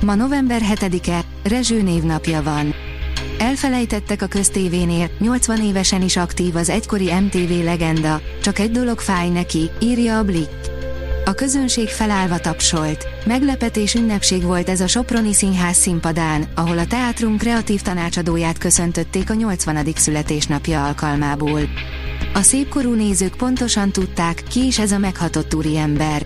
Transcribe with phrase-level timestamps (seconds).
[0.00, 2.74] Ma november 7-e, Rezső névnapja van.
[3.38, 9.28] Elfelejtettek a köztévénél, 80 évesen is aktív az egykori MTV legenda, csak egy dolog fáj
[9.28, 10.70] neki, írja a Blick.
[11.24, 13.06] A közönség felállva tapsolt.
[13.24, 19.34] Meglepetés ünnepség volt ez a Soproni Színház színpadán, ahol a teátrum kreatív tanácsadóját köszöntötték a
[19.34, 19.86] 80.
[19.94, 21.60] születésnapja alkalmából.
[22.34, 26.22] A szépkorú nézők pontosan tudták, ki is ez a meghatott úriember.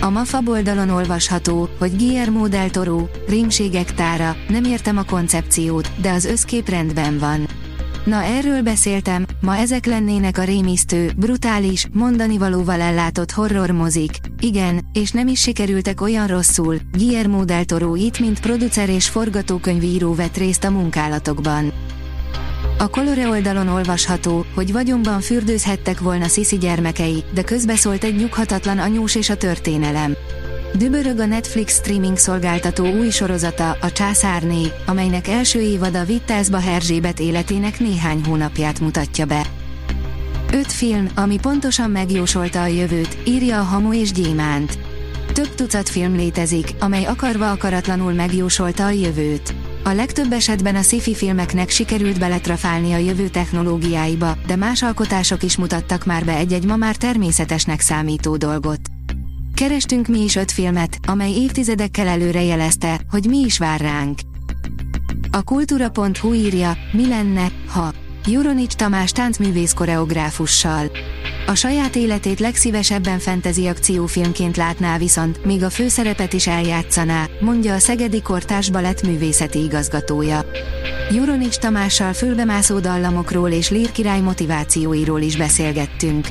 [0.00, 6.10] A MAFA oldalon olvasható, hogy Guillermo del Toro, rímségek tára, nem értem a koncepciót, de
[6.10, 7.46] az összkép rendben van.
[8.04, 14.10] Na erről beszéltem, ma ezek lennének a rémisztő, brutális, mondani valóval ellátott horror mozik.
[14.40, 20.14] Igen, és nem is sikerültek olyan rosszul, Guillermo del Toro itt mint producer és forgatókönyvíró
[20.14, 21.72] vett részt a munkálatokban.
[22.80, 29.14] A Colore oldalon olvasható, hogy vagyonban fürdőzhettek volna Sisi gyermekei, de közbeszólt egy nyughatatlan anyós
[29.14, 30.16] és a történelem.
[30.74, 37.80] Dübörög a Netflix streaming szolgáltató új sorozata, a Császárné, amelynek első évada Vittelsba Herzsébet életének
[37.80, 39.46] néhány hónapját mutatja be.
[40.52, 44.78] Öt film, ami pontosan megjósolta a jövőt, írja a Hamu és Gyémánt.
[45.32, 49.54] Több tucat film létezik, amely akarva akaratlanul megjósolta a jövőt.
[49.84, 55.56] A legtöbb esetben a sci-fi filmeknek sikerült beletrafálni a jövő technológiáiba, de más alkotások is
[55.56, 58.80] mutattak már be egy-egy ma már természetesnek számító dolgot.
[59.54, 64.18] Kerestünk mi is öt filmet, amely évtizedekkel előre jelezte, hogy mi is vár ránk.
[65.30, 67.92] A kultúra.hu írja, mi lenne, ha
[68.26, 70.90] Juronics Tamás táncművész koreográfussal.
[71.48, 77.78] A saját életét legszívesebben fentezi akciófilmként látná viszont, míg a főszerepet is eljátszaná, mondja a
[77.78, 80.44] Szegedi Kortárs Balett művészeti igazgatója.
[81.10, 86.26] Juronics Tamással fölbemászó dallamokról és lírkirály motivációiról is beszélgettünk.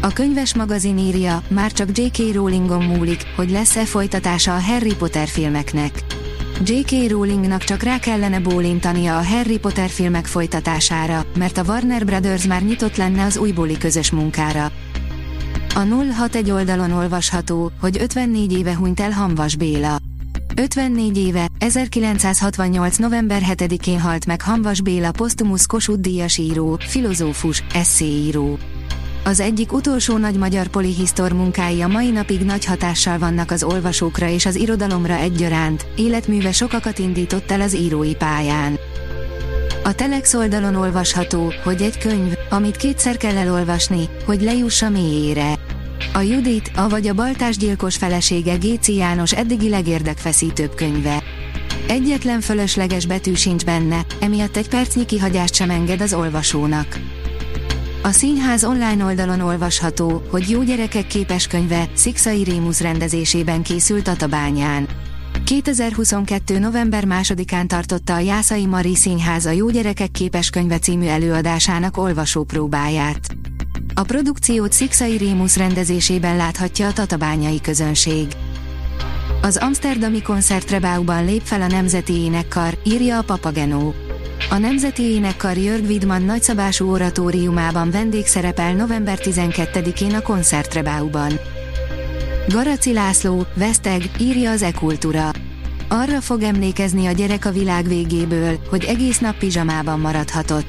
[0.00, 2.34] A könyves magazin írja, már csak J.K.
[2.34, 5.92] Rowlingon múlik, hogy lesz-e folytatása a Harry Potter filmeknek.
[6.62, 7.10] J.K.
[7.10, 12.62] Rowlingnak csak rá kellene bólintania a Harry Potter filmek folytatására, mert a Warner Brothers már
[12.62, 14.70] nyitott lenne az újbóli közös munkára.
[15.74, 15.78] A
[16.12, 19.98] 061 oldalon olvasható, hogy 54 éve hunyt el Hamvas Béla.
[20.56, 22.96] 54 éve, 1968.
[22.96, 28.58] november 7-én halt meg Hamvas Béla posztumusz Kossuth díjas író, filozófus, eszéíró.
[29.26, 34.28] Az egyik utolsó nagy magyar polihisztor munkái a mai napig nagy hatással vannak az olvasókra
[34.28, 38.78] és az irodalomra egyaránt, életműve sokakat indított el az írói pályán.
[39.84, 45.52] A Telex oldalon olvasható, hogy egy könyv, amit kétszer kell elolvasni, hogy lejussa mélyére.
[46.14, 51.22] A Judit, avagy a baltásgyilkos felesége Géci János eddigi legérdekfeszítőbb könyve.
[51.88, 56.98] Egyetlen fölösleges betű sincs benne, emiatt egy percnyi kihagyást sem enged az olvasónak.
[58.04, 64.88] A színház online oldalon olvasható, hogy Jó gyerekek képeskönyve Szikszai Rémusz rendezésében készült Tatabányán.
[65.44, 66.58] 2022.
[66.58, 73.36] november 2-án tartotta a Jászai Mari Színház a Jó gyerekek képeskönyve című előadásának olvasópróbáját.
[73.94, 78.26] A produkciót Szikszai Rémusz rendezésében láthatja a tatabányai közönség.
[79.42, 83.94] Az Amsterdami koncertrebáuban lép fel a Nemzeti Énekkar, írja a Papagenó.
[84.50, 91.32] A Nemzeti Énekkar Jörg Widman nagyszabású oratóriumában vendégszerepel november 12-én a koncertrebáuban.
[92.48, 95.30] Garaci László, Veszteg, írja az e-kultúra.
[95.88, 100.66] Arra fog emlékezni a gyerek a világ végéből, hogy egész nap pizsamában maradhatott.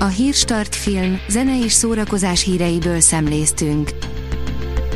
[0.00, 3.90] A Hírstart film, zene és szórakozás híreiből szemléztünk.